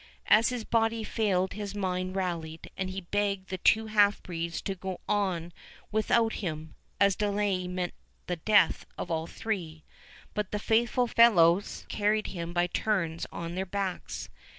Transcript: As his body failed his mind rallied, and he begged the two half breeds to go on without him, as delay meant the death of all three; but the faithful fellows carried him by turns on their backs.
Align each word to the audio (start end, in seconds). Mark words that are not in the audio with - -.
As 0.25 0.49
his 0.49 0.63
body 0.63 1.03
failed 1.03 1.53
his 1.53 1.75
mind 1.75 2.15
rallied, 2.15 2.71
and 2.75 2.89
he 2.89 3.01
begged 3.01 3.49
the 3.51 3.59
two 3.59 3.85
half 3.85 4.23
breeds 4.23 4.59
to 4.63 4.73
go 4.73 4.99
on 5.07 5.53
without 5.91 6.33
him, 6.41 6.73
as 6.99 7.15
delay 7.15 7.67
meant 7.67 7.93
the 8.25 8.37
death 8.37 8.87
of 8.97 9.11
all 9.11 9.27
three; 9.27 9.83
but 10.33 10.51
the 10.51 10.57
faithful 10.57 11.05
fellows 11.05 11.85
carried 11.87 12.25
him 12.33 12.51
by 12.51 12.65
turns 12.65 13.27
on 13.31 13.53
their 13.53 13.63
backs. 13.67 14.27